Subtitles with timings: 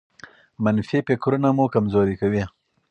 [0.63, 2.43] منفي فکرونه مو کمزوري کوي.